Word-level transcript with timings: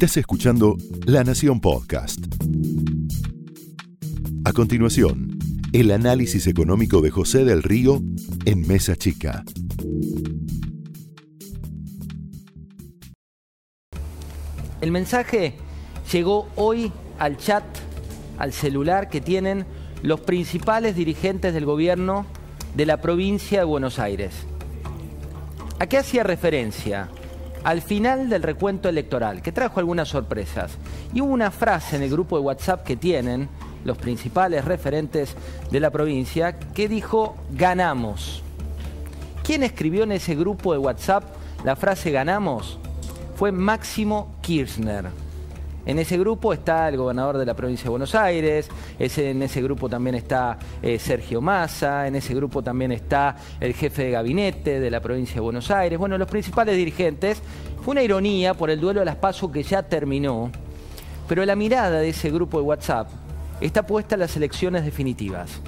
Estás 0.00 0.18
escuchando 0.18 0.76
La 1.06 1.24
Nación 1.24 1.60
Podcast. 1.60 2.24
A 4.44 4.52
continuación, 4.52 5.36
el 5.72 5.90
análisis 5.90 6.46
económico 6.46 7.00
de 7.00 7.10
José 7.10 7.44
del 7.44 7.64
Río 7.64 8.00
en 8.44 8.60
Mesa 8.60 8.94
Chica. 8.94 9.42
El 14.80 14.92
mensaje 14.92 15.54
llegó 16.12 16.48
hoy 16.54 16.92
al 17.18 17.36
chat, 17.36 17.64
al 18.38 18.52
celular 18.52 19.08
que 19.08 19.20
tienen 19.20 19.66
los 20.04 20.20
principales 20.20 20.94
dirigentes 20.94 21.52
del 21.52 21.64
gobierno 21.64 22.24
de 22.76 22.86
la 22.86 23.00
provincia 23.00 23.58
de 23.58 23.64
Buenos 23.64 23.98
Aires. 23.98 24.32
¿A 25.80 25.88
qué 25.88 25.98
hacía 25.98 26.22
referencia? 26.22 27.10
Al 27.64 27.82
final 27.82 28.28
del 28.28 28.42
recuento 28.42 28.88
electoral, 28.88 29.42
que 29.42 29.52
trajo 29.52 29.80
algunas 29.80 30.08
sorpresas. 30.08 30.72
Y 31.12 31.20
hubo 31.20 31.32
una 31.32 31.50
frase 31.50 31.96
en 31.96 32.02
el 32.02 32.10
grupo 32.10 32.36
de 32.36 32.44
WhatsApp 32.44 32.84
que 32.84 32.96
tienen 32.96 33.48
los 33.84 33.98
principales 33.98 34.64
referentes 34.64 35.34
de 35.70 35.80
la 35.80 35.90
provincia 35.90 36.58
que 36.58 36.88
dijo 36.88 37.36
ganamos. 37.50 38.42
¿Quién 39.42 39.62
escribió 39.62 40.04
en 40.04 40.12
ese 40.12 40.34
grupo 40.34 40.72
de 40.72 40.78
WhatsApp 40.78 41.24
la 41.64 41.74
frase 41.74 42.10
ganamos? 42.10 42.78
Fue 43.36 43.52
Máximo 43.52 44.34
Kirchner. 44.42 45.06
En 45.88 45.98
ese 45.98 46.18
grupo 46.18 46.52
está 46.52 46.86
el 46.90 46.98
gobernador 46.98 47.38
de 47.38 47.46
la 47.46 47.54
provincia 47.54 47.84
de 47.84 47.88
Buenos 47.88 48.14
Aires, 48.14 48.68
en 48.98 49.42
ese 49.42 49.62
grupo 49.62 49.88
también 49.88 50.16
está 50.16 50.58
eh, 50.82 50.98
Sergio 50.98 51.40
Massa, 51.40 52.06
en 52.06 52.14
ese 52.14 52.34
grupo 52.34 52.62
también 52.62 52.92
está 52.92 53.34
el 53.58 53.72
jefe 53.72 54.04
de 54.04 54.10
gabinete 54.10 54.80
de 54.80 54.90
la 54.90 55.00
provincia 55.00 55.36
de 55.36 55.40
Buenos 55.40 55.70
Aires, 55.70 55.98
bueno, 55.98 56.18
los 56.18 56.28
principales 56.28 56.76
dirigentes. 56.76 57.40
Fue 57.82 57.92
una 57.92 58.02
ironía 58.02 58.52
por 58.52 58.68
el 58.68 58.78
duelo 58.78 59.00
de 59.00 59.06
las 59.06 59.16
pasos 59.16 59.50
que 59.50 59.62
ya 59.62 59.82
terminó, 59.82 60.50
pero 61.26 61.42
la 61.46 61.56
mirada 61.56 62.00
de 62.00 62.10
ese 62.10 62.30
grupo 62.30 62.58
de 62.58 62.64
WhatsApp 62.64 63.08
está 63.62 63.86
puesta 63.86 64.14
en 64.14 64.20
las 64.20 64.36
elecciones 64.36 64.84
definitivas. 64.84 65.58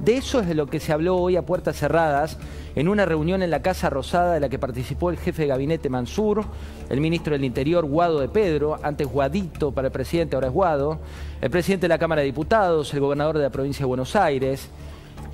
De 0.00 0.16
eso 0.16 0.40
es 0.40 0.46
de 0.46 0.54
lo 0.54 0.66
que 0.66 0.78
se 0.78 0.92
habló 0.92 1.16
hoy 1.16 1.36
a 1.36 1.42
puertas 1.42 1.76
cerradas 1.76 2.38
en 2.76 2.88
una 2.88 3.04
reunión 3.04 3.42
en 3.42 3.50
la 3.50 3.62
Casa 3.62 3.90
Rosada 3.90 4.34
de 4.34 4.40
la 4.40 4.48
que 4.48 4.58
participó 4.58 5.10
el 5.10 5.18
jefe 5.18 5.42
de 5.42 5.48
gabinete 5.48 5.90
Mansur, 5.90 6.44
el 6.88 7.00
ministro 7.00 7.32
del 7.32 7.44
Interior 7.44 7.84
Guado 7.84 8.20
de 8.20 8.28
Pedro, 8.28 8.78
antes 8.82 9.08
Guadito 9.08 9.72
para 9.72 9.88
el 9.88 9.92
presidente, 9.92 10.36
ahora 10.36 10.46
es 10.46 10.52
Guado, 10.52 11.00
el 11.40 11.50
presidente 11.50 11.84
de 11.84 11.88
la 11.88 11.98
Cámara 11.98 12.20
de 12.20 12.26
Diputados, 12.26 12.94
el 12.94 13.00
gobernador 13.00 13.36
de 13.36 13.42
la 13.42 13.50
provincia 13.50 13.80
de 13.80 13.88
Buenos 13.88 14.14
Aires. 14.14 14.68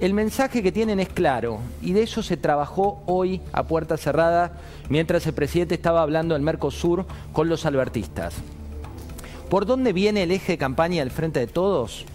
El 0.01 0.15
mensaje 0.15 0.63
que 0.63 0.73
tienen 0.73 0.99
es 0.99 1.11
claro 1.11 1.59
y 1.83 1.93
de 1.93 2.03
eso 2.03 2.23
se 2.23 2.39
trabajó 2.39 3.03
hoy 3.07 3.43
a 3.53 3.65
puertas 3.65 4.01
cerradas 4.01 4.51
mientras 4.89 5.27
el 5.27 5.35
presidente 5.35 5.75
estaba 5.75 6.01
hablando 6.01 6.35
del 6.35 6.43
Mercosur 6.43 7.05
con 7.35 7.51
los 7.51 7.67
albertistas. 7.67 8.35
¿Por 9.51 9.67
dónde 9.67 9.93
viene 9.93 10.23
el 10.23 10.33
eje 10.33 10.53
de 10.53 10.59
campaña 10.59 11.01
del 11.01 11.11
Frente 11.11 11.39
de 11.41 11.47
Todos? 11.47 12.07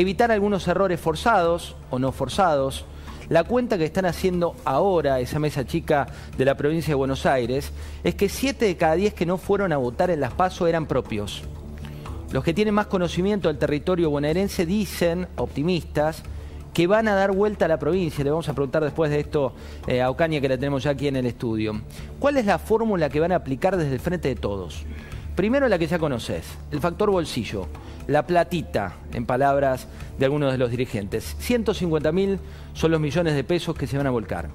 Evitar 0.00 0.30
algunos 0.30 0.68
errores 0.68 1.00
forzados 1.00 1.74
o 1.90 1.98
no 1.98 2.12
forzados. 2.12 2.84
La 3.28 3.44
cuenta 3.44 3.78
que 3.78 3.84
están 3.84 4.04
haciendo 4.04 4.54
ahora 4.64 5.20
esa 5.20 5.38
mesa 5.38 5.66
chica 5.66 6.06
de 6.36 6.44
la 6.44 6.54
provincia 6.54 6.90
de 6.90 6.96
Buenos 6.96 7.26
Aires 7.26 7.72
es 8.04 8.14
que 8.14 8.28
7 8.28 8.66
de 8.66 8.76
cada 8.76 8.94
10 8.94 9.14
que 9.14 9.26
no 9.26 9.38
fueron 9.38 9.72
a 9.72 9.78
votar 9.78 10.10
en 10.10 10.20
las 10.20 10.32
PASO 10.32 10.66
eran 10.66 10.86
propios. 10.86 11.42
Los 12.30 12.44
que 12.44 12.52
tienen 12.52 12.74
más 12.74 12.86
conocimiento 12.86 13.48
del 13.48 13.58
territorio 13.58 14.10
bonaerense 14.10 14.66
dicen, 14.66 15.28
optimistas, 15.36 16.22
que 16.74 16.86
van 16.86 17.08
a 17.08 17.14
dar 17.14 17.32
vuelta 17.32 17.64
a 17.64 17.68
la 17.68 17.78
provincia. 17.78 18.22
Le 18.22 18.30
vamos 18.30 18.50
a 18.50 18.52
preguntar 18.52 18.84
después 18.84 19.10
de 19.10 19.20
esto 19.20 19.54
eh, 19.86 20.02
a 20.02 20.10
Ocaña, 20.10 20.42
que 20.42 20.48
la 20.50 20.58
tenemos 20.58 20.82
ya 20.82 20.90
aquí 20.90 21.08
en 21.08 21.16
el 21.16 21.24
estudio. 21.24 21.80
¿Cuál 22.18 22.36
es 22.36 22.44
la 22.44 22.58
fórmula 22.58 23.08
que 23.08 23.18
van 23.18 23.32
a 23.32 23.36
aplicar 23.36 23.78
desde 23.78 23.94
el 23.94 24.00
frente 24.00 24.28
de 24.28 24.36
todos? 24.36 24.84
Primero 25.36 25.68
la 25.68 25.78
que 25.78 25.86
ya 25.86 25.98
conoces, 25.98 26.44
el 26.72 26.80
factor 26.80 27.10
bolsillo 27.10 27.68
la 28.06 28.26
platita, 28.26 28.94
en 29.12 29.26
palabras 29.26 29.86
de 30.18 30.24
algunos 30.24 30.52
de 30.52 30.58
los 30.58 30.70
dirigentes. 30.70 31.36
150 31.38 32.12
mil 32.12 32.38
son 32.72 32.90
los 32.92 33.00
millones 33.00 33.34
de 33.34 33.44
pesos 33.44 33.76
que 33.76 33.86
se 33.86 33.96
van 33.96 34.06
a 34.06 34.10
volcar. 34.10 34.48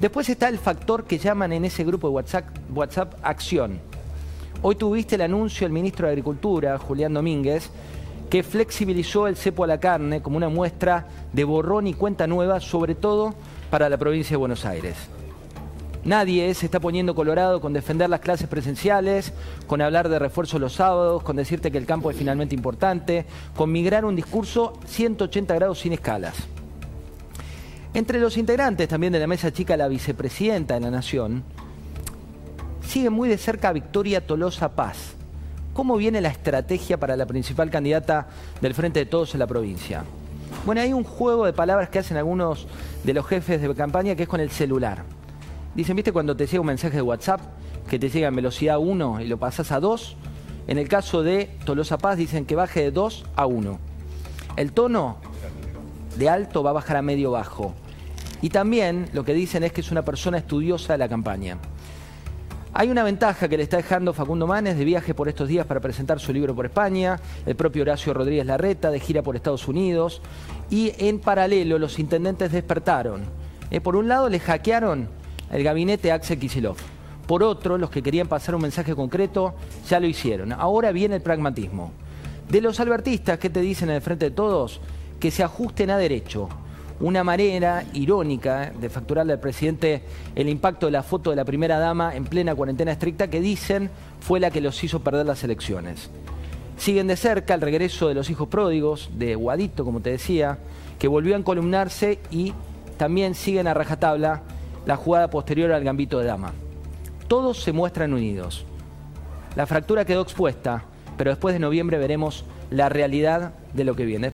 Después 0.00 0.28
está 0.28 0.48
el 0.48 0.58
factor 0.58 1.04
que 1.04 1.18
llaman 1.18 1.52
en 1.52 1.64
ese 1.64 1.84
grupo 1.84 2.08
de 2.08 2.14
WhatsApp, 2.14 2.46
WhatsApp 2.74 3.14
acción. 3.22 3.80
Hoy 4.62 4.76
tuviste 4.76 5.16
el 5.16 5.22
anuncio 5.22 5.64
del 5.64 5.72
ministro 5.72 6.06
de 6.06 6.12
Agricultura, 6.12 6.78
Julián 6.78 7.14
Domínguez, 7.14 7.70
que 8.30 8.42
flexibilizó 8.42 9.26
el 9.26 9.36
cepo 9.36 9.64
a 9.64 9.66
la 9.66 9.80
carne 9.80 10.22
como 10.22 10.36
una 10.36 10.48
muestra 10.48 11.06
de 11.32 11.44
borrón 11.44 11.86
y 11.86 11.94
cuenta 11.94 12.26
nueva, 12.26 12.60
sobre 12.60 12.94
todo 12.94 13.34
para 13.70 13.88
la 13.88 13.96
provincia 13.96 14.34
de 14.34 14.38
Buenos 14.38 14.64
Aires. 14.64 14.96
Nadie 16.08 16.54
se 16.54 16.64
está 16.64 16.80
poniendo 16.80 17.14
colorado 17.14 17.60
con 17.60 17.74
defender 17.74 18.08
las 18.08 18.20
clases 18.20 18.48
presenciales, 18.48 19.34
con 19.66 19.82
hablar 19.82 20.08
de 20.08 20.18
refuerzo 20.18 20.58
los 20.58 20.72
sábados, 20.72 21.22
con 21.22 21.36
decirte 21.36 21.70
que 21.70 21.76
el 21.76 21.84
campo 21.84 22.10
es 22.10 22.16
finalmente 22.16 22.54
importante, 22.54 23.26
con 23.54 23.70
migrar 23.70 24.06
un 24.06 24.16
discurso 24.16 24.72
180 24.86 25.54
grados 25.54 25.80
sin 25.80 25.92
escalas. 25.92 26.34
Entre 27.92 28.20
los 28.20 28.38
integrantes 28.38 28.88
también 28.88 29.12
de 29.12 29.18
la 29.18 29.26
mesa 29.26 29.52
chica, 29.52 29.76
la 29.76 29.86
vicepresidenta 29.86 30.72
de 30.72 30.80
la 30.80 30.90
Nación, 30.90 31.42
sigue 32.80 33.10
muy 33.10 33.28
de 33.28 33.36
cerca 33.36 33.70
Victoria 33.74 34.26
Tolosa 34.26 34.70
Paz. 34.70 35.12
¿Cómo 35.74 35.98
viene 35.98 36.22
la 36.22 36.30
estrategia 36.30 36.96
para 36.96 37.18
la 37.18 37.26
principal 37.26 37.68
candidata 37.68 38.28
del 38.62 38.72
Frente 38.72 39.00
de 39.00 39.06
Todos 39.06 39.34
en 39.34 39.40
la 39.40 39.46
provincia? 39.46 40.04
Bueno, 40.64 40.80
hay 40.80 40.94
un 40.94 41.04
juego 41.04 41.44
de 41.44 41.52
palabras 41.52 41.90
que 41.90 41.98
hacen 41.98 42.16
algunos 42.16 42.66
de 43.04 43.12
los 43.12 43.26
jefes 43.26 43.60
de 43.60 43.74
campaña 43.74 44.16
que 44.16 44.22
es 44.22 44.28
con 44.28 44.40
el 44.40 44.50
celular. 44.50 45.17
Dicen, 45.74 45.96
¿viste 45.96 46.12
cuando 46.12 46.36
te 46.36 46.46
llega 46.46 46.60
un 46.60 46.66
mensaje 46.66 46.96
de 46.96 47.02
WhatsApp 47.02 47.40
que 47.88 47.98
te 47.98 48.10
llega 48.10 48.28
en 48.28 48.36
velocidad 48.36 48.78
1 48.78 49.20
y 49.20 49.26
lo 49.26 49.38
pasas 49.38 49.70
a 49.72 49.80
2? 49.80 50.16
En 50.66 50.78
el 50.78 50.88
caso 50.88 51.22
de 51.22 51.50
Tolosa 51.64 51.98
Paz 51.98 52.18
dicen 52.18 52.44
que 52.44 52.56
baje 52.56 52.80
de 52.80 52.90
2 52.90 53.26
a 53.36 53.46
1. 53.46 53.78
El 54.56 54.72
tono 54.72 55.18
de 56.16 56.28
alto 56.28 56.62
va 56.62 56.70
a 56.70 56.74
bajar 56.74 56.96
a 56.96 57.02
medio 57.02 57.30
bajo. 57.30 57.74
Y 58.42 58.50
también 58.50 59.08
lo 59.12 59.24
que 59.24 59.34
dicen 59.34 59.62
es 59.62 59.72
que 59.72 59.80
es 59.80 59.90
una 59.90 60.04
persona 60.04 60.38
estudiosa 60.38 60.92
de 60.92 60.98
la 60.98 61.08
campaña. 61.08 61.58
Hay 62.74 62.90
una 62.90 63.02
ventaja 63.02 63.48
que 63.48 63.56
le 63.56 63.62
está 63.62 63.78
dejando 63.78 64.12
Facundo 64.12 64.46
Manes 64.46 64.76
de 64.76 64.84
viaje 64.84 65.14
por 65.14 65.28
estos 65.28 65.48
días 65.48 65.66
para 65.66 65.80
presentar 65.80 66.20
su 66.20 66.32
libro 66.32 66.54
por 66.54 66.66
España, 66.66 67.18
el 67.46 67.56
propio 67.56 67.82
Horacio 67.82 68.12
Rodríguez 68.14 68.46
Larreta 68.46 68.90
de 68.90 69.00
gira 69.00 69.22
por 69.22 69.36
Estados 69.36 69.66
Unidos 69.66 70.22
y 70.70 70.92
en 70.98 71.18
paralelo 71.18 71.78
los 71.78 71.98
intendentes 71.98 72.52
despertaron. 72.52 73.22
Eh, 73.70 73.80
por 73.80 73.96
un 73.96 74.06
lado 74.06 74.28
le 74.28 74.38
hackearon 74.38 75.08
el 75.50 75.62
gabinete 75.62 76.12
Axel 76.12 76.38
Kisilov. 76.38 76.76
Por 77.26 77.42
otro, 77.42 77.76
los 77.76 77.90
que 77.90 78.02
querían 78.02 78.26
pasar 78.26 78.54
un 78.54 78.62
mensaje 78.62 78.94
concreto 78.94 79.54
ya 79.88 80.00
lo 80.00 80.06
hicieron. 80.06 80.52
Ahora 80.52 80.92
viene 80.92 81.16
el 81.16 81.22
pragmatismo. 81.22 81.92
De 82.48 82.62
los 82.62 82.80
albertistas, 82.80 83.38
¿qué 83.38 83.50
te 83.50 83.60
dicen 83.60 83.90
en 83.90 83.96
el 83.96 84.00
frente 84.00 84.26
de 84.26 84.30
todos? 84.30 84.80
Que 85.20 85.30
se 85.30 85.42
ajusten 85.42 85.90
a 85.90 85.98
derecho. 85.98 86.48
Una 87.00 87.22
manera 87.22 87.84
irónica 87.92 88.72
de 88.80 88.88
facturarle 88.88 89.34
al 89.34 89.40
presidente 89.40 90.02
el 90.34 90.48
impacto 90.48 90.86
de 90.86 90.92
la 90.92 91.02
foto 91.02 91.30
de 91.30 91.36
la 91.36 91.44
primera 91.44 91.78
dama 91.78 92.16
en 92.16 92.24
plena 92.24 92.54
cuarentena 92.54 92.92
estricta 92.92 93.28
que 93.28 93.40
dicen 93.40 93.90
fue 94.20 94.40
la 94.40 94.50
que 94.50 94.62
los 94.62 94.82
hizo 94.82 95.00
perder 95.00 95.26
las 95.26 95.44
elecciones. 95.44 96.10
Siguen 96.78 97.08
de 97.08 97.16
cerca 97.16 97.54
el 97.54 97.60
regreso 97.60 98.08
de 98.08 98.14
los 98.14 98.30
hijos 98.30 98.48
pródigos, 98.48 99.10
de 99.14 99.34
Guadito, 99.34 99.84
como 99.84 100.00
te 100.00 100.10
decía, 100.10 100.58
que 100.98 101.08
volvió 101.08 101.34
a 101.34 101.38
encolumnarse 101.38 102.18
y 102.30 102.54
también 102.96 103.34
siguen 103.34 103.66
a 103.68 103.74
rajatabla 103.74 104.42
la 104.88 104.96
jugada 104.96 105.28
posterior 105.28 105.70
al 105.72 105.84
gambito 105.84 106.18
de 106.18 106.24
dama. 106.24 106.54
Todos 107.28 107.62
se 107.62 107.72
muestran 107.72 108.14
unidos. 108.14 108.64
La 109.54 109.66
fractura 109.66 110.06
quedó 110.06 110.22
expuesta, 110.22 110.86
pero 111.18 111.30
después 111.30 111.52
de 111.52 111.58
noviembre 111.58 111.98
veremos 111.98 112.46
la 112.70 112.88
realidad 112.88 113.52
de 113.74 113.84
lo 113.84 113.94
que 113.94 114.06
viene. 114.06 114.32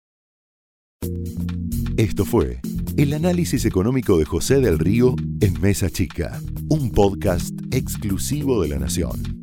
Esto 1.97 2.24
fue 2.24 2.62
el 2.97 3.13
análisis 3.16 3.66
económico 3.66 4.19
de 4.19 4.25
José 4.25 4.62
del 4.62 4.78
Río 4.78 5.16
en 5.42 5.59
Mesa 5.59 5.90
Chica, 5.90 6.40
un 6.69 6.92
podcast 6.92 7.52
exclusivo 7.72 8.62
de 8.62 8.69
la 8.69 8.78
Nación. 8.78 9.43